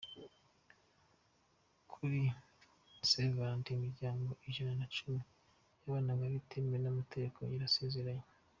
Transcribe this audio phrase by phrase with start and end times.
[1.91, 2.21] Kuri
[3.09, 5.21] SeVarate imiryango ijana na cumi
[5.81, 8.27] yabanaga bitemewe mu mategeko yarasezeranye